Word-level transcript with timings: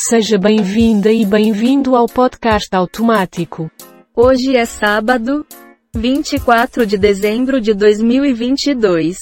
Seja 0.00 0.38
bem-vinda 0.38 1.10
e 1.10 1.26
bem-vindo 1.26 1.96
ao 1.96 2.06
podcast 2.06 2.68
automático. 2.72 3.68
Hoje 4.14 4.56
é 4.56 4.64
sábado, 4.64 5.44
24 5.92 6.86
de 6.86 6.96
dezembro 6.96 7.60
de 7.60 7.74
2022. 7.74 9.16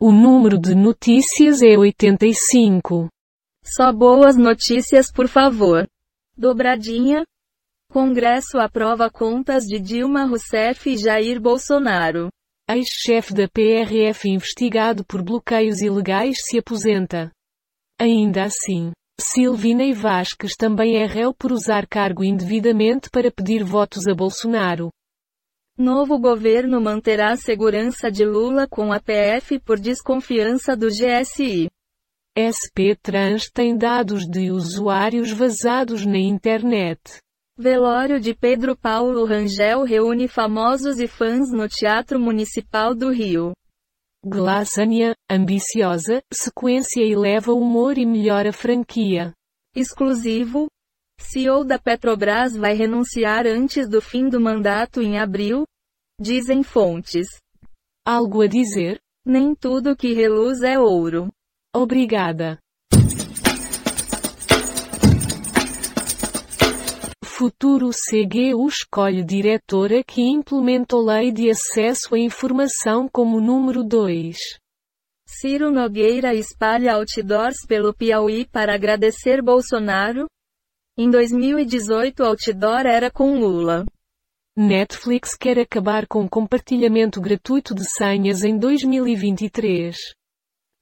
O 0.00 0.10
número 0.10 0.58
de 0.58 0.74
notícias 0.74 1.62
é 1.62 1.78
85. 1.78 3.08
Só 3.62 3.92
boas 3.92 4.36
notícias, 4.36 5.12
por 5.12 5.28
favor. 5.28 5.86
Dobradinha. 6.36 7.24
Congresso 7.88 8.58
aprova 8.58 9.08
contas 9.08 9.62
de 9.62 9.78
Dilma 9.78 10.24
Rousseff 10.24 10.90
e 10.90 10.98
Jair 10.98 11.40
Bolsonaro. 11.40 12.28
Ex-chefe 12.68 13.32
da 13.32 13.46
PRF 13.48 14.28
investigado 14.28 15.04
por 15.04 15.22
bloqueios 15.22 15.80
ilegais 15.80 16.38
se 16.44 16.58
aposenta. 16.58 17.30
Ainda 18.00 18.42
assim, 18.42 18.92
Silvina 19.18 19.94
Vasques 19.94 20.54
também 20.56 20.96
é 21.02 21.06
réu 21.06 21.32
por 21.32 21.50
usar 21.50 21.86
cargo 21.86 22.22
indevidamente 22.22 23.08
para 23.08 23.30
pedir 23.30 23.64
votos 23.64 24.06
a 24.06 24.14
Bolsonaro. 24.14 24.90
Novo 25.76 26.18
governo 26.18 26.80
manterá 26.80 27.32
a 27.32 27.36
segurança 27.36 28.10
de 28.10 28.24
Lula 28.24 28.66
com 28.68 28.92
a 28.92 29.00
PF 29.00 29.58
por 29.60 29.78
desconfiança 29.78 30.76
do 30.76 30.88
GSI. 30.88 31.68
SP 32.36 32.94
Trans 33.02 33.50
tem 33.50 33.76
dados 33.76 34.26
de 34.26 34.50
usuários 34.50 35.30
vazados 35.32 36.04
na 36.04 36.18
internet. 36.18 37.18
Velório 37.58 38.20
de 38.20 38.34
Pedro 38.34 38.76
Paulo 38.76 39.24
Rangel 39.24 39.82
reúne 39.84 40.28
famosos 40.28 40.98
e 40.98 41.06
fãs 41.06 41.50
no 41.50 41.66
Teatro 41.66 42.20
Municipal 42.20 42.94
do 42.94 43.10
Rio. 43.10 43.52
Glassania, 44.28 45.14
ambiciosa, 45.30 46.20
sequência 46.34 47.00
eleva 47.00 47.52
o 47.52 47.60
humor 47.60 47.96
e 47.96 48.04
melhora 48.04 48.50
a 48.50 48.52
franquia. 48.52 49.32
Exclusivo. 49.72 50.66
CEO 51.20 51.64
da 51.64 51.78
Petrobras 51.78 52.56
vai 52.56 52.74
renunciar 52.74 53.46
antes 53.46 53.88
do 53.88 54.02
fim 54.02 54.28
do 54.28 54.40
mandato 54.40 55.00
em 55.00 55.16
abril? 55.16 55.62
Dizem 56.20 56.64
fontes. 56.64 57.28
Algo 58.04 58.42
a 58.42 58.48
dizer? 58.48 58.98
Nem 59.24 59.54
tudo 59.54 59.96
que 59.96 60.12
reluz 60.12 60.60
é 60.60 60.76
ouro. 60.76 61.28
Obrigada. 61.72 62.58
Futuro 67.38 67.90
CGU 67.90 68.66
escolhe 68.66 69.22
diretora 69.22 70.02
que 70.02 70.22
implementou 70.22 71.04
lei 71.04 71.30
de 71.30 71.50
acesso 71.50 72.14
à 72.14 72.18
informação 72.18 73.06
como 73.12 73.42
número 73.42 73.84
2. 73.84 74.38
Ciro 75.28 75.70
Nogueira 75.70 76.32
espalha 76.34 76.94
outdoors 76.94 77.58
pelo 77.68 77.92
Piauí 77.92 78.46
para 78.46 78.74
agradecer 78.74 79.42
Bolsonaro? 79.42 80.26
Em 80.96 81.10
2018 81.10 82.24
outdoor 82.24 82.86
era 82.86 83.10
com 83.10 83.38
Lula. 83.38 83.84
Netflix 84.56 85.36
quer 85.36 85.58
acabar 85.58 86.06
com 86.06 86.26
compartilhamento 86.26 87.20
gratuito 87.20 87.74
de 87.74 87.84
senhas 87.84 88.44
em 88.44 88.56
2023. 88.56 89.94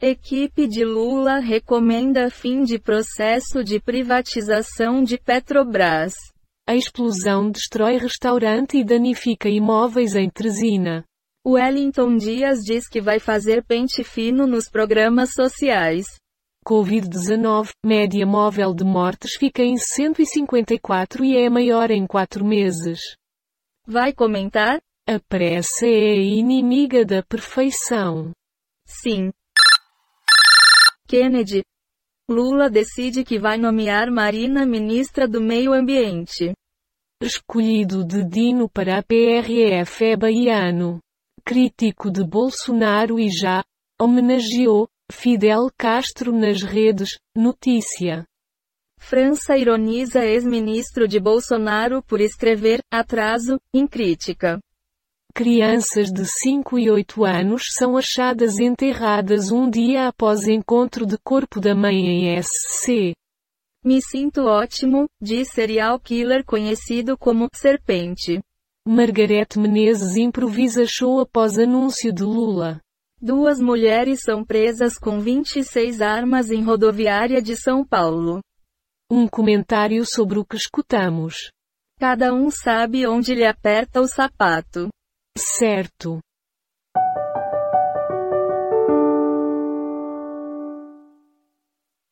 Equipe 0.00 0.69
de 0.69 0.84
Lula 0.84 1.41
recomenda 1.41 2.30
fim 2.30 2.62
de 2.62 2.78
processo 2.78 3.64
de 3.64 3.80
privatização 3.80 5.02
de 5.02 5.19
Petrobras. 5.19 6.14
A 6.67 6.75
explosão 6.75 7.51
destrói 7.51 7.98
restaurante 7.98 8.79
e 8.79 8.84
danifica 8.84 9.51
imóveis 9.51 10.15
em 10.15 10.31
Teresina. 10.31 11.05
Wellington 11.47 12.17
Dias 12.17 12.61
diz 12.61 12.89
que 12.89 13.03
vai 13.03 13.19
fazer 13.19 13.62
pente 13.62 14.03
fino 14.03 14.47
nos 14.47 14.71
programas 14.71 15.34
sociais. 15.34 16.06
Covid-19, 16.67 17.69
média 17.84 18.25
móvel 18.25 18.73
de 18.73 18.83
mortes 18.83 19.34
fica 19.34 19.62
em 19.62 19.77
154 19.77 21.23
e 21.23 21.37
é 21.37 21.51
maior 21.51 21.91
em 21.91 22.06
4 22.06 22.43
meses. 22.43 22.99
Vai 23.87 24.15
comentar? 24.15 24.81
A 25.06 25.21
pressa 25.21 25.84
é 25.84 26.12
a 26.12 26.17
inimiga 26.17 27.05
da 27.05 27.22
perfeição. 27.22 28.33
Sim. 28.87 29.31
Kennedy, 31.06 31.62
Lula 32.27 32.71
decide 32.71 33.22
que 33.22 33.38
vai 33.38 33.59
nomear 33.59 34.11
Marina 34.11 34.65
ministra 34.65 35.28
do 35.28 35.43
Meio 35.43 35.75
Ambiente. 35.75 36.55
Escolhido 37.22 38.04
de 38.04 38.25
Dino 38.25 38.69
para 38.69 38.98
a 38.98 39.02
PRF 39.02 40.04
é 40.04 40.16
baiano. 40.16 40.98
Crítico 41.44 42.10
de 42.10 42.25
Bolsonaro 42.25 43.20
e 43.20 43.30
já 43.30 43.62
homenageou 44.00 44.88
Fidel 45.10 45.70
Castro 45.78 46.32
nas 46.32 46.62
redes. 46.62 47.16
Notícia. 47.36 48.25
França 48.98 49.56
ironiza 49.56 50.25
ex-ministro 50.25 51.06
de 51.06 51.20
Bolsonaro 51.20 52.02
por 52.02 52.20
escrever 52.20 52.80
atraso 52.91 53.60
em 53.72 53.86
crítica. 53.86 54.58
Crianças 55.34 56.12
de 56.12 56.25
5 56.25 56.78
e 56.78 56.91
8 56.91 57.25
anos 57.25 57.62
são 57.76 57.96
achadas 57.96 58.58
enterradas 58.58 59.50
um 59.50 59.69
dia 59.70 60.08
após 60.08 60.48
encontro 60.48 61.06
de 61.06 61.16
corpo 61.19 61.60
da 61.60 61.75
mãe 61.75 61.94
em 61.94 62.42
SC. 62.42 63.14
Me 63.84 64.00
sinto 64.00 64.47
ótimo, 64.47 65.06
diz 65.21 65.50
serial 65.50 66.00
killer 66.00 66.43
conhecido 66.43 67.19
como 67.19 67.49
Serpente. 67.53 68.43
Margarete 68.89 69.59
Menezes 69.59 70.17
improvisa 70.17 70.87
show 70.87 71.21
após 71.21 71.59
anúncio 71.59 72.11
de 72.11 72.23
Lula. 72.23 72.81
Duas 73.21 73.61
mulheres 73.61 74.23
são 74.23 74.43
presas 74.43 74.97
com 74.97 75.21
26 75.21 76.00
armas 76.00 76.50
em 76.50 76.62
rodoviária 76.62 77.43
de 77.43 77.55
São 77.56 77.84
Paulo. 77.84 78.41
Um 79.11 79.28
comentário 79.28 80.03
sobre 80.06 80.39
o 80.39 80.47
que 80.47 80.56
escutamos. 80.56 81.50
Cada 81.99 82.33
um 82.33 82.50
sabe 82.50 83.06
onde 83.06 83.34
lhe 83.34 83.44
aperta 83.44 84.00
o 84.00 84.09
sapato. 84.09 84.89
Certo. 85.37 86.21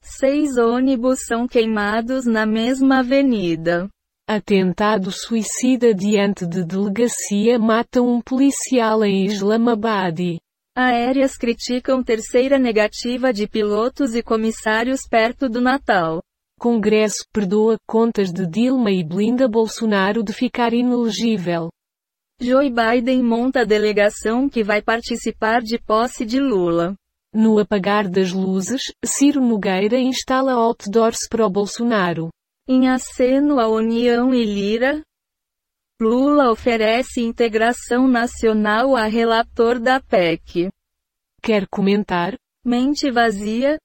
Seis 0.05 0.57
ônibus 0.59 1.21
são 1.27 1.47
queimados 1.47 2.27
na 2.27 2.45
mesma 2.45 2.99
avenida. 2.99 3.89
Atentado 4.29 5.13
suicida 5.13 5.95
diante 5.95 6.45
de 6.45 6.65
delegacia 6.65 7.57
mata 7.57 8.03
um 8.03 8.21
policial 8.21 9.05
em 9.05 9.25
Islamabad. 9.25 10.39
Aéreas 10.77 11.37
criticam 11.37 12.03
terceira 12.03 12.59
negativa 12.59 13.33
de 13.33 13.47
pilotos 13.47 14.15
e 14.17 14.23
comissários 14.23 15.03
perto 15.09 15.49
do 15.49 15.61
Natal. 15.61 16.21
Congresso 16.59 17.25
perdoa 17.33 17.77
contas 17.87 18.33
de 18.33 18.47
Dilma 18.47 18.91
e 18.91 19.05
blinda 19.05 19.47
Bolsonaro 19.47 20.23
de 20.25 20.33
ficar 20.33 20.73
inelegível. 20.73 21.69
Joe 22.41 22.71
Biden 22.71 23.23
monta 23.23 23.61
a 23.61 23.65
delegação 23.65 24.49
que 24.49 24.65
vai 24.65 24.83
participar 24.83 25.61
de 25.61 25.79
posse 25.79 26.25
de 26.25 26.41
Lula. 26.41 26.95
No 27.35 27.59
apagar 27.59 28.09
das 28.09 28.31
luzes, 28.31 28.93
Ciro 29.03 29.41
Nogueira 29.41 29.99
instala 29.99 30.53
outdoors 30.53 31.27
para 31.31 31.47
o 31.47 31.51
Bolsonaro. 31.51 32.29
Em 32.69 32.89
aceno 32.89 33.59
à 33.59 33.69
União 33.69 34.35
e 34.35 34.45
Lira, 34.45 35.03
Lula 36.01 36.51
oferece 36.51 37.21
integração 37.21 38.07
nacional 38.07 38.97
a 38.97 39.05
relator 39.05 39.79
da 39.79 40.01
PEC. 40.01 40.69
Quer 41.41 41.67
comentar? 41.69 42.35
Mente 42.65 43.11
vazia? 43.11 43.79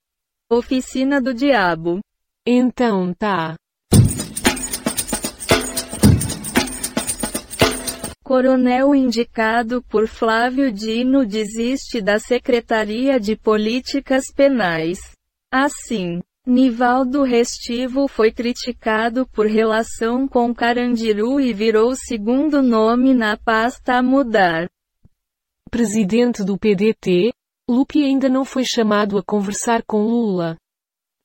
Oficina 0.50 1.22
do 1.22 1.34
Diabo. 1.34 2.00
Então 2.46 3.14
tá. 3.14 3.56
Coronel 8.28 8.94
indicado 8.94 9.82
por 9.84 10.06
Flávio 10.06 10.70
Dino 10.70 11.26
desiste 11.26 12.02
da 12.02 12.20
Secretaria 12.20 13.22
de 13.22 13.38
Políticas 13.38 14.26
Penais. 14.36 15.00
Assim, 15.50 16.22
Nivaldo 16.46 17.24
Restivo 17.24 18.06
foi 18.06 18.30
criticado 18.34 19.26
por 19.28 19.46
relação 19.46 20.28
com 20.28 20.54
Carandiru 20.54 21.40
e 21.40 21.54
virou 21.54 21.96
segundo 21.96 22.62
nome 22.62 23.14
na 23.14 23.38
pasta 23.38 23.94
a 23.96 24.04
mudar. 24.04 24.70
Presidente 25.72 26.44
do 26.44 26.58
PDT, 26.58 27.32
Lupe 27.70 28.04
ainda 28.04 28.28
não 28.28 28.44
foi 28.44 28.66
chamado 28.66 29.18
a 29.18 29.24
conversar 29.24 29.84
com 29.84 30.02
Lula. 30.02 30.58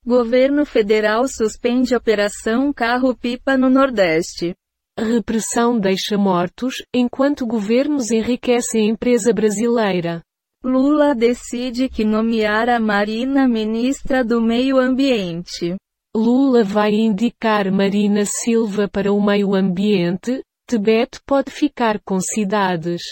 Governo 0.07 0.65
federal 0.65 1.27
suspende 1.27 1.97
operação 1.97 2.73
carro-pipa 2.73 3.57
no 3.57 3.69
Nordeste. 3.69 4.55
Repressão 4.99 5.79
deixa 5.79 6.19
mortos, 6.19 6.75
enquanto 6.95 7.47
governos 7.47 8.11
enriquecem 8.11 8.83
a 8.83 8.93
empresa 8.93 9.33
brasileira. 9.33 10.23
Lula 10.63 11.15
decide 11.15 11.89
que 11.89 12.05
nomear 12.05 12.69
a 12.69 12.79
Marina 12.79 13.49
ministra 13.49 14.23
do 14.23 14.41
Meio 14.41 14.79
Ambiente. 14.79 15.77
Lula 16.15 16.63
vai 16.63 16.93
indicar 16.93 17.73
Marina 17.73 18.27
Silva 18.27 18.87
para 18.87 19.13
o 19.13 19.21
meio 19.21 19.55
ambiente, 19.55 20.43
Tibete 20.69 21.19
pode 21.27 21.51
ficar 21.51 21.99
com 22.05 22.21
cidades. 22.21 23.03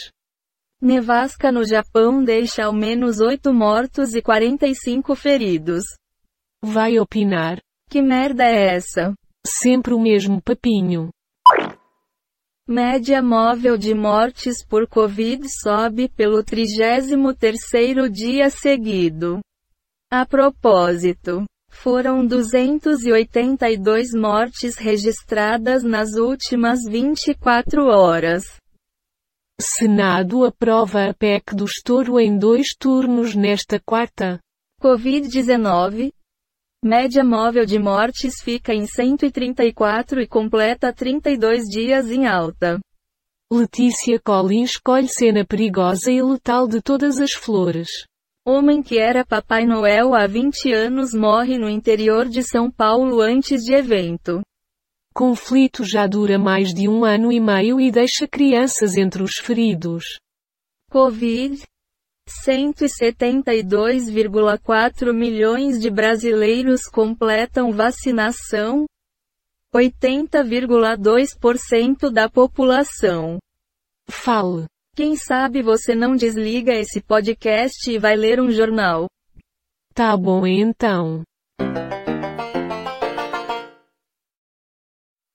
Nevasca 0.83 1.51
no 1.51 1.65
Japão 1.65 2.23
deixa 2.23 2.65
ao 2.65 2.75
menos 2.75 3.21
8 3.21 3.53
mortos 3.53 4.15
e 4.15 4.21
45 4.21 5.15
feridos. 5.15 5.83
Vai 6.63 6.99
opinar? 6.99 7.59
Que 7.89 8.03
merda 8.03 8.45
é 8.45 8.75
essa? 8.75 9.15
Sempre 9.47 9.95
o 9.95 10.01
mesmo 10.01 10.41
papinho. 10.43 11.11
Média 12.73 13.21
móvel 13.21 13.77
de 13.77 13.93
mortes 13.93 14.65
por 14.65 14.87
Covid 14.87 15.43
sobe 15.61 16.09
pelo 16.09 16.45
33º 16.45 18.09
dia 18.09 18.49
seguido. 18.49 19.41
A 20.09 20.25
propósito, 20.25 21.47
foram 21.69 22.25
282 22.25 24.15
mortes 24.15 24.77
registradas 24.77 25.83
nas 25.83 26.15
últimas 26.15 26.79
24 26.89 27.87
horas. 27.87 28.45
Senado 29.61 30.45
aprova 30.45 31.07
a 31.07 31.15
PEC 31.15 31.57
do 31.57 31.65
estouro 31.65 32.21
em 32.21 32.39
dois 32.39 32.69
turnos 32.79 33.35
nesta 33.35 33.81
quarta. 33.81 34.39
Covid-19. 34.81 36.13
Média 36.83 37.23
móvel 37.23 37.67
de 37.67 37.79
mortes 37.79 38.41
fica 38.43 38.73
em 38.73 38.87
134 38.87 40.23
e 40.23 40.27
completa 40.27 40.91
32 40.91 41.65
dias 41.65 42.11
em 42.11 42.27
alta. 42.27 42.81
Letícia 43.53 44.19
Collins 44.19 44.71
escolhe 44.71 45.07
cena 45.07 45.45
perigosa 45.45 46.11
e 46.11 46.23
letal 46.23 46.67
de 46.67 46.81
todas 46.81 47.19
as 47.19 47.33
flores. 47.33 47.91
Homem 48.47 48.83
que 48.83 48.99
era 48.99 49.27
Papai 49.27 49.67
Noel 49.67 50.15
há 50.15 50.27
20 50.27 50.73
anos 50.73 51.13
morre 51.13 51.59
no 51.59 51.69
interior 51.69 52.27
de 52.27 52.43
São 52.43 52.71
Paulo 52.71 53.21
antes 53.21 53.61
de 53.61 53.75
evento. 53.75 54.41
Conflito 55.13 55.85
já 55.85 56.07
dura 56.07 56.39
mais 56.39 56.73
de 56.73 56.89
um 56.89 57.05
ano 57.05 57.31
e 57.31 57.39
meio 57.39 57.79
e 57.79 57.91
deixa 57.91 58.27
crianças 58.27 58.97
entre 58.97 59.23
os 59.23 59.35
feridos. 59.35 60.19
Covid. 60.91 61.63
172,4 62.47 65.13
milhões 65.13 65.81
de 65.81 65.91
brasileiros 65.91 66.87
completam 66.87 67.73
vacinação. 67.73 68.87
80,2% 69.75 72.11
da 72.11 72.29
população. 72.29 73.39
Fale. 74.09 74.67
Quem 74.97 75.17
sabe 75.17 75.63
você 75.63 75.95
não 75.95 76.17
desliga 76.17 76.75
esse 76.75 77.01
podcast 77.01 77.91
e 77.91 77.99
vai 77.99 78.17
ler 78.17 78.41
um 78.41 78.51
jornal. 78.51 79.07
Tá 79.95 80.17
bom 80.17 80.47
então. 80.47 81.23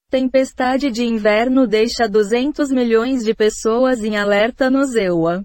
Tempestade 0.09 0.91
de 0.91 1.03
inverno 1.03 1.67
deixa 1.67 2.07
200 2.07 2.71
milhões 2.71 3.23
de 3.23 3.33
pessoas 3.33 4.03
em 4.03 4.17
alerta 4.17 4.69
no 4.69 4.85
Zewa. 4.85 5.43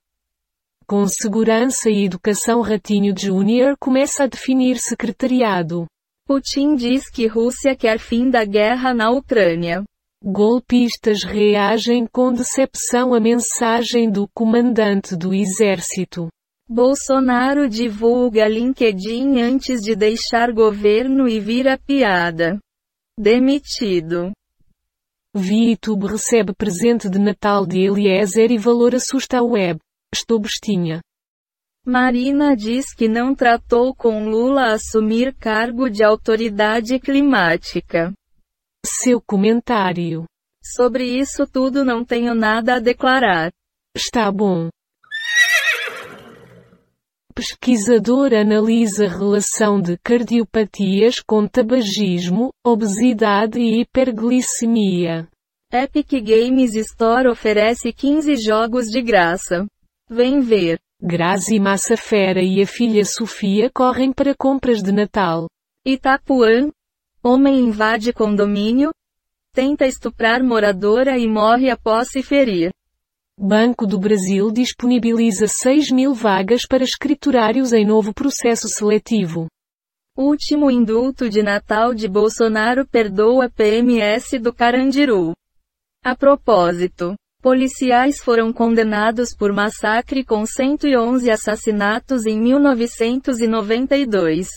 Com 0.90 1.06
segurança 1.06 1.88
e 1.88 2.04
educação 2.04 2.62
Ratinho 2.62 3.14
Júnior 3.16 3.76
começa 3.78 4.24
a 4.24 4.26
definir 4.26 4.76
secretariado. 4.76 5.86
Putin 6.26 6.74
diz 6.74 7.08
que 7.08 7.28
Rússia 7.28 7.76
quer 7.76 8.00
fim 8.00 8.28
da 8.28 8.44
guerra 8.44 8.92
na 8.92 9.08
Ucrânia. 9.08 9.84
Golpistas 10.20 11.22
reagem 11.22 12.08
com 12.12 12.32
decepção 12.32 13.14
à 13.14 13.20
mensagem 13.20 14.10
do 14.10 14.26
comandante 14.34 15.14
do 15.14 15.32
exército. 15.32 16.26
Bolsonaro 16.68 17.68
divulga 17.68 18.48
LinkedIn 18.48 19.40
antes 19.40 19.82
de 19.82 19.94
deixar 19.94 20.50
governo 20.50 21.28
e 21.28 21.38
vira 21.38 21.78
piada. 21.78 22.58
Demitido. 23.16 24.32
ViTube 25.36 26.08
recebe 26.08 26.52
presente 26.52 27.08
de 27.08 27.20
Natal 27.20 27.64
de 27.64 27.78
Eliezer 27.78 28.50
e 28.50 28.58
valor 28.58 28.96
assusta 28.96 29.38
a 29.38 29.44
web. 29.44 29.78
Estou 30.12 30.40
bestinha. 30.40 31.00
Marina 31.86 32.54
diz 32.54 32.94
que 32.94 33.08
não 33.08 33.34
tratou 33.34 33.94
com 33.94 34.28
Lula 34.28 34.72
assumir 34.72 35.34
cargo 35.34 35.88
de 35.88 36.04
autoridade 36.04 36.98
climática. 36.98 38.12
Seu 38.84 39.20
comentário. 39.20 40.24
Sobre 40.62 41.04
isso 41.04 41.46
tudo 41.46 41.84
não 41.84 42.04
tenho 42.04 42.34
nada 42.34 42.74
a 42.74 42.80
declarar. 42.80 43.50
Está 43.96 44.30
bom. 44.30 44.68
Pesquisador 47.34 48.34
analisa 48.34 49.08
relação 49.08 49.80
de 49.80 49.96
cardiopatias 49.98 51.20
com 51.20 51.46
tabagismo, 51.46 52.50
obesidade 52.64 53.58
e 53.58 53.80
hiperglicemia. 53.80 55.26
Epic 55.72 56.10
Games 56.22 56.74
Store 56.74 57.28
oferece 57.28 57.92
15 57.92 58.36
jogos 58.36 58.86
de 58.86 59.00
graça. 59.00 59.66
Vem 60.12 60.40
ver. 60.40 60.80
Grazi 61.00 61.60
Massafera 61.60 62.42
e 62.42 62.60
a 62.60 62.66
filha 62.66 63.04
Sofia 63.04 63.70
correm 63.72 64.12
para 64.12 64.34
compras 64.34 64.82
de 64.82 64.90
Natal. 64.90 65.48
Itapuã. 65.86 66.68
Homem 67.22 67.60
invade 67.60 68.12
condomínio. 68.12 68.90
Tenta 69.52 69.86
estuprar 69.86 70.42
moradora 70.42 71.16
e 71.16 71.28
morre 71.28 71.70
após 71.70 72.08
se 72.08 72.24
ferir. 72.24 72.72
Banco 73.38 73.86
do 73.86 74.00
Brasil 74.00 74.50
disponibiliza 74.50 75.46
6 75.46 75.92
mil 75.92 76.12
vagas 76.12 76.66
para 76.66 76.82
escriturários 76.82 77.72
em 77.72 77.86
novo 77.86 78.12
processo 78.12 78.66
seletivo. 78.68 79.46
Último 80.18 80.72
indulto 80.72 81.30
de 81.30 81.40
Natal 81.40 81.94
de 81.94 82.08
Bolsonaro 82.08 82.84
perdoa 82.84 83.48
PMS 83.48 84.40
do 84.40 84.52
Carandiru. 84.52 85.34
A 86.02 86.16
propósito, 86.16 87.14
policiais 87.40 88.20
foram 88.20 88.52
condenados 88.52 89.34
por 89.34 89.52
massacre 89.52 90.24
com 90.24 90.44
111 90.44 91.30
assassinatos 91.30 92.26
em 92.26 92.38
1992. 92.38 94.48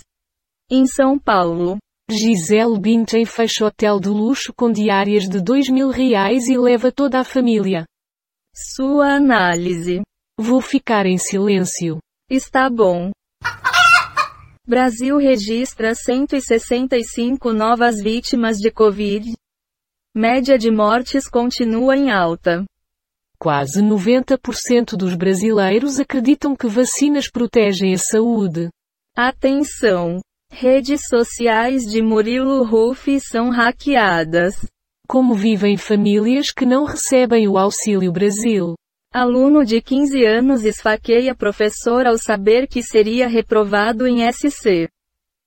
Em 0.69 0.85
São 0.85 1.17
Paulo. 1.17 1.77
Gisele 2.09 2.77
Bündchen 2.79 3.25
fecha 3.25 3.65
hotel 3.65 3.99
de 3.99 4.09
luxo 4.09 4.53
com 4.53 4.71
diárias 4.71 5.29
de 5.29 5.41
2 5.41 5.69
mil 5.69 5.89
reais 5.89 6.47
e 6.47 6.57
leva 6.57 6.91
toda 6.91 7.19
a 7.19 7.23
família. 7.23 7.85
Sua 8.53 9.15
análise. 9.15 10.01
Vou 10.37 10.59
ficar 10.59 11.05
em 11.05 11.17
silêncio. 11.17 11.99
Está 12.29 12.69
bom. 12.69 13.11
Brasil 14.67 15.17
registra 15.17 15.95
165 15.95 17.53
novas 17.53 18.01
vítimas 18.01 18.57
de 18.57 18.71
Covid. 18.71 19.33
Média 20.15 20.57
de 20.57 20.69
mortes 20.69 21.27
continua 21.27 21.97
em 21.97 22.11
alta. 22.11 22.63
Quase 23.43 23.81
90% 23.81 24.95
dos 24.95 25.15
brasileiros 25.15 25.99
acreditam 25.99 26.55
que 26.55 26.65
vacinas 26.65 27.29
protegem 27.29 27.93
a 27.93 27.97
saúde. 27.97 28.69
Atenção! 29.13 30.21
Redes 30.49 31.01
sociais 31.09 31.81
de 31.81 32.01
Murilo 32.01 32.63
Ruff 32.63 33.19
são 33.19 33.49
hackeadas. 33.49 34.65
Como 35.09 35.33
vivem 35.33 35.75
famílias 35.75 36.51
que 36.51 36.65
não 36.65 36.85
recebem 36.85 37.45
o 37.49 37.57
Auxílio 37.57 38.13
Brasil? 38.13 38.75
Aluno 39.13 39.65
de 39.65 39.81
15 39.81 40.25
anos 40.25 40.63
esfaqueia 40.63 41.35
professor 41.35 42.07
ao 42.07 42.17
saber 42.17 42.65
que 42.65 42.81
seria 42.81 43.27
reprovado 43.27 44.07
em 44.07 44.19
SC. 44.31 44.87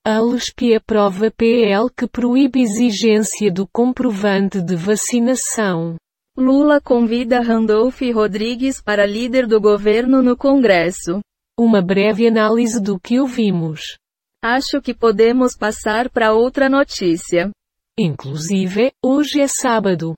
A 0.05 0.21
LESP 0.21 0.75
aprova 0.75 1.31
PL 1.31 1.89
que 1.97 2.07
proíbe 2.07 2.61
exigência 2.61 3.51
do 3.51 3.67
comprovante 3.67 4.61
de 4.61 4.77
vacinação. 4.77 5.97
Lula 6.37 6.83
convida 6.83 7.41
Randolph 7.41 8.03
Rodrigues 8.13 8.83
para 8.83 9.07
líder 9.07 9.47
do 9.47 9.59
governo 9.59 10.23
no 10.23 10.37
Congresso. 10.37 11.21
Uma 11.59 11.81
breve 11.81 12.29
análise 12.29 12.79
do 12.79 13.01
que 13.01 13.19
ouvimos. 13.19 13.97
Acho 14.45 14.83
que 14.83 14.93
podemos 14.93 15.57
passar 15.57 16.11
para 16.11 16.35
outra 16.35 16.69
notícia. 16.69 17.51
Inclusive, 17.99 18.93
hoje 19.03 19.41
é 19.41 19.49
sábado. 19.49 20.15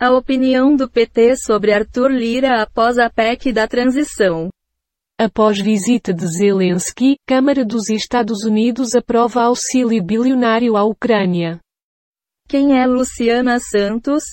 A 0.00 0.10
opinião 0.10 0.74
do 0.74 0.88
PT 0.88 1.36
sobre 1.36 1.70
Arthur 1.70 2.10
Lira 2.10 2.62
após 2.62 2.98
a 2.98 3.10
PEC 3.10 3.52
da 3.52 3.68
transição. 3.68 4.48
Após 5.18 5.60
visita 5.60 6.12
de 6.12 6.26
Zelensky, 6.26 7.16
Câmara 7.24 7.64
dos 7.64 7.88
Estados 7.88 8.42
Unidos 8.42 8.96
aprova 8.96 9.44
auxílio 9.44 10.02
bilionário 10.02 10.76
à 10.76 10.82
Ucrânia. 10.82 11.60
Quem 12.48 12.76
é 12.76 12.84
Luciana 12.84 13.60
Santos? 13.60 14.24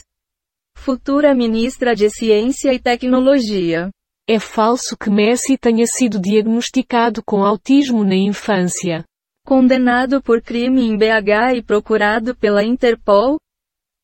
Futura 0.76 1.36
ministra 1.36 1.96
de 1.96 2.10
Ciência 2.10 2.74
e 2.74 2.80
Tecnologia. 2.80 3.92
É 4.28 4.40
falso 4.40 4.98
que 4.98 5.12
Messi 5.12 5.56
tenha 5.56 5.86
sido 5.86 6.20
diagnosticado 6.20 7.22
com 7.24 7.44
autismo 7.44 8.04
na 8.04 8.16
infância. 8.16 9.04
Condenado 9.46 10.20
por 10.20 10.42
crime 10.42 10.82
em 10.82 10.98
BH 10.98 11.58
e 11.58 11.62
procurado 11.62 12.36
pela 12.36 12.64
Interpol? 12.64 13.38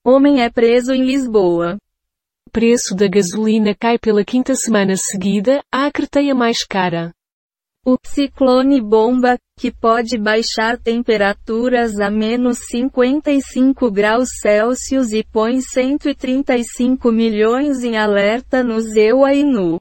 Homem 0.05 0.43
é 0.43 0.50
preso 0.51 0.93
em 0.93 1.03
Lisboa. 1.03 1.75
Preço 2.48 2.96
da 2.96 3.08
gasolina 3.08 3.75
cai 3.75 3.98
pela 3.98 4.24
quinta 4.24 4.56
semana 4.56 4.96
seguida, 4.96 5.62
a 5.72 5.86
acreteia 5.86 6.34
mais 6.34 6.63
cara. 6.63 7.13
O 7.86 7.96
ciclone 8.04 8.82
bomba, 8.82 9.38
que 9.58 9.72
pode 9.72 10.18
baixar 10.18 10.77
temperaturas 10.77 12.00
a 12.00 12.10
menos 12.10 12.60
55 12.70 13.89
graus 13.89 14.30
Celsius 14.42 15.13
e 15.13 15.24
põe 15.24 15.62
135 15.62 17.12
milhões 17.12 17.84
em 17.84 17.98
alerta 17.98 18.62
no 18.62 18.82
Zewa 18.82 19.34
e 19.34 19.44
no 19.44 19.80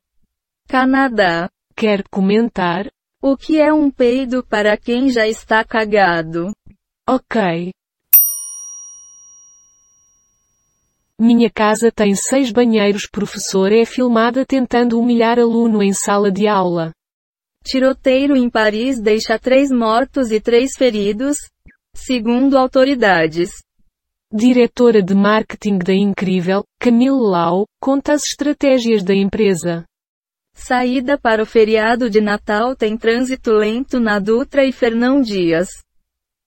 Canadá. 0.68 1.48
Quer 1.76 2.04
comentar? 2.08 2.88
O 3.20 3.36
que 3.36 3.60
é 3.60 3.72
um 3.72 3.90
peido 3.90 4.44
para 4.44 4.76
quem 4.76 5.08
já 5.08 5.26
está 5.26 5.64
cagado? 5.64 6.52
Ok. 7.08 7.72
Minha 11.18 11.50
casa 11.50 11.90
tem 11.90 12.14
seis 12.14 12.52
banheiros. 12.52 13.08
Professor 13.10 13.72
é 13.72 13.84
filmada 13.86 14.44
tentando 14.44 15.00
humilhar 15.00 15.38
aluno 15.38 15.82
em 15.82 15.92
sala 15.92 16.30
de 16.30 16.46
aula. 16.46 16.92
Tiroteiro 17.64 18.36
em 18.36 18.50
Paris 18.50 19.00
deixa 19.00 19.38
três 19.38 19.70
mortos 19.70 20.30
e 20.30 20.40
três 20.40 20.76
feridos, 20.76 21.38
segundo 21.94 22.58
autoridades. 22.58 23.50
Diretora 24.30 25.02
de 25.02 25.14
marketing 25.14 25.78
da 25.78 25.94
Incrível, 25.94 26.64
Camille 26.78 27.18
Lau, 27.18 27.64
conta 27.80 28.12
as 28.12 28.24
estratégias 28.24 29.02
da 29.02 29.14
empresa. 29.14 29.84
Saída 30.54 31.18
para 31.18 31.42
o 31.42 31.46
feriado 31.46 32.10
de 32.10 32.20
Natal 32.20 32.76
tem 32.76 32.96
trânsito 32.96 33.52
lento 33.52 33.98
na 33.98 34.18
Dutra 34.18 34.64
e 34.64 34.72
Fernão 34.72 35.20
Dias. 35.20 35.68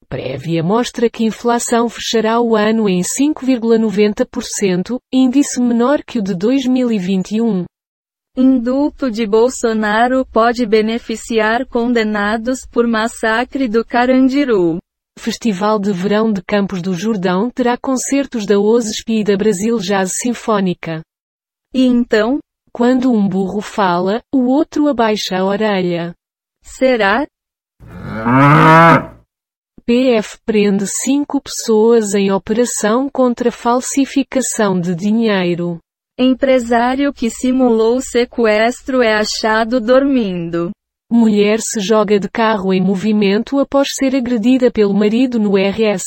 Prévia 0.09 0.63
mostra 0.63 1.07
que 1.07 1.23
inflação 1.23 1.87
fechará 1.87 2.41
o 2.41 2.55
ano 2.55 2.89
em 2.89 3.01
5,90%, 3.01 4.97
índice 5.13 5.61
menor 5.61 6.01
que 6.03 6.17
o 6.17 6.23
de 6.23 6.33
2021. 6.33 7.65
Indulto 8.35 9.11
de 9.11 9.27
Bolsonaro 9.27 10.25
pode 10.25 10.65
beneficiar 10.65 11.63
condenados 11.67 12.65
por 12.65 12.87
massacre 12.87 13.67
do 13.67 13.85
Carandiru. 13.85 14.79
Festival 15.19 15.77
de 15.77 15.91
Verão 15.91 16.33
de 16.33 16.41
Campos 16.41 16.81
do 16.81 16.95
Jordão 16.95 17.51
terá 17.51 17.77
concertos 17.77 18.47
da 18.47 18.57
OSP 18.57 19.19
e 19.19 19.23
da 19.23 19.37
Brasil 19.37 19.77
Jazz 19.77 20.13
Sinfónica. 20.13 21.03
E 21.71 21.85
então? 21.85 22.39
Quando 22.71 23.11
um 23.11 23.27
burro 23.27 23.61
fala, 23.61 24.21
o 24.33 24.47
outro 24.47 24.87
abaixa 24.87 25.37
a 25.37 25.45
orelha. 25.45 26.15
Será? 26.63 27.27
PF 29.89 30.37
prende 30.45 30.85
cinco 30.85 31.41
pessoas 31.41 32.13
em 32.13 32.31
operação 32.31 33.09
contra 33.09 33.51
falsificação 33.51 34.79
de 34.79 34.93
dinheiro. 34.93 35.79
Empresário 36.15 37.11
que 37.11 37.27
simulou 37.27 37.99
sequestro 37.99 39.01
é 39.01 39.15
achado 39.15 39.81
dormindo. 39.81 40.69
Mulher 41.11 41.59
se 41.59 41.79
joga 41.79 42.19
de 42.19 42.29
carro 42.29 42.71
em 42.71 42.79
movimento 42.79 43.57
após 43.57 43.95
ser 43.95 44.15
agredida 44.15 44.69
pelo 44.69 44.93
marido 44.93 45.39
no 45.39 45.55
RS. 45.57 46.05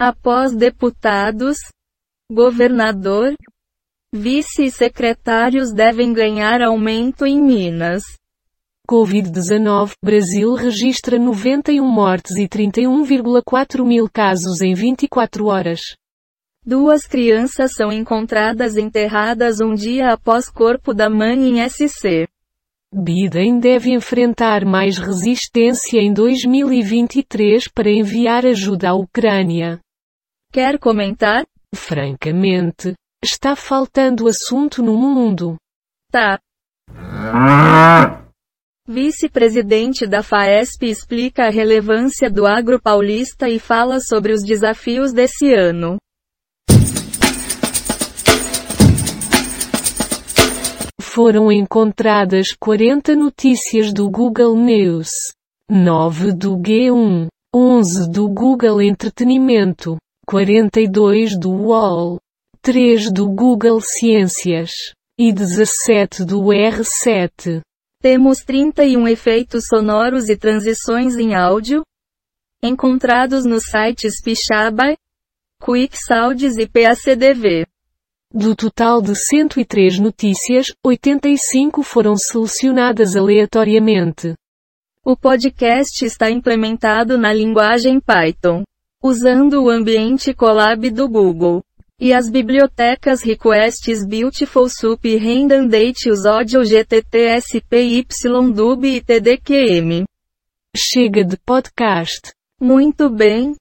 Após 0.00 0.56
deputados, 0.56 1.58
governador, 2.32 3.34
vice 4.10 4.64
e 4.64 4.70
secretários 4.70 5.70
devem 5.70 6.14
ganhar 6.14 6.62
aumento 6.62 7.26
em 7.26 7.42
Minas. 7.42 8.02
Covid-19, 8.86 9.92
Brasil 10.02 10.54
registra 10.54 11.18
91 11.18 11.84
mortes 11.84 12.36
e 12.36 12.48
31,4 12.48 13.84
mil 13.84 14.08
casos 14.08 14.62
em 14.62 14.72
24 14.72 15.46
horas. 15.46 15.80
Duas 16.64 17.06
crianças 17.06 17.72
são 17.74 17.92
encontradas 17.92 18.76
enterradas 18.76 19.60
um 19.60 19.74
dia 19.74 20.12
após 20.12 20.48
corpo 20.48 20.94
da 20.94 21.10
mãe 21.10 21.36
em 21.48 21.68
SC. 21.68 22.26
Biden 22.94 23.58
deve 23.58 23.92
enfrentar 23.92 24.64
mais 24.64 24.98
resistência 24.98 26.00
em 26.00 26.12
2023 26.12 27.68
para 27.68 27.90
enviar 27.90 28.46
ajuda 28.46 28.90
à 28.90 28.94
Ucrânia. 28.94 29.80
Quer 30.52 30.78
comentar? 30.78 31.44
Francamente, 31.74 32.94
está 33.22 33.54
faltando 33.54 34.28
assunto 34.28 34.82
no 34.82 34.96
mundo. 34.96 35.56
Tá. 36.10 36.38
Vice-presidente 38.88 40.06
da 40.06 40.22
FAESP 40.22 40.86
explica 40.86 41.46
a 41.46 41.50
relevância 41.50 42.30
do 42.30 42.46
agro 42.46 42.80
paulista 42.80 43.48
e 43.48 43.58
fala 43.58 43.98
sobre 43.98 44.32
os 44.32 44.44
desafios 44.44 45.12
desse 45.12 45.52
ano. 45.52 45.96
Foram 51.00 51.50
encontradas 51.50 52.54
40 52.60 53.16
notícias 53.16 53.92
do 53.92 54.08
Google 54.08 54.56
News, 54.56 55.08
9 55.68 56.32
do 56.32 56.56
G1, 56.56 57.26
11 57.52 58.08
do 58.12 58.28
Google 58.28 58.80
Entretenimento, 58.80 59.96
42 60.24 61.36
do 61.36 61.50
UOL, 61.50 62.20
3 62.62 63.10
do 63.12 63.28
Google 63.28 63.80
Ciências 63.80 64.70
e 65.18 65.32
17 65.32 66.24
do 66.24 66.40
R7. 66.42 67.62
Temos 68.00 68.40
31 68.40 69.08
efeitos 69.08 69.66
sonoros 69.66 70.28
e 70.28 70.36
transições 70.36 71.16
em 71.16 71.34
áudio, 71.34 71.82
encontrados 72.62 73.44
nos 73.44 73.64
sites 73.64 74.20
Pixabay, 74.22 74.96
QuickSounds 75.60 76.58
e 76.58 76.66
PACDV. 76.66 77.66
Do 78.32 78.54
total 78.54 79.00
de 79.00 79.14
103 79.14 79.98
notícias, 79.98 80.66
85 80.84 81.82
foram 81.82 82.16
selecionadas 82.16 83.16
aleatoriamente. 83.16 84.34
O 85.02 85.16
podcast 85.16 86.04
está 86.04 86.30
implementado 86.30 87.16
na 87.16 87.32
linguagem 87.32 87.98
Python, 87.98 88.62
usando 89.02 89.62
o 89.62 89.70
ambiente 89.70 90.34
Colab 90.34 90.90
do 90.90 91.08
Google. 91.08 91.62
E 91.98 92.12
as 92.12 92.28
bibliotecas 92.28 93.22
Requests 93.22 94.04
Beautiful 94.06 94.68
Soup 94.68 95.02
e 95.08 95.16
Date 95.66 96.10
os 96.10 96.26
Audio 96.26 96.62
GTT 96.62 97.40
SPYDUB 97.40 98.84
e 98.84 99.00
TDQM. 99.00 100.04
Chega 100.76 101.24
de 101.24 101.38
podcast. 101.38 102.32
Muito 102.60 103.08
bem. 103.08 103.54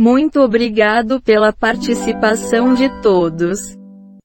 Muito 0.00 0.40
obrigado 0.40 1.20
pela 1.20 1.52
participação 1.52 2.72
de 2.72 2.88
todos. 3.02 3.81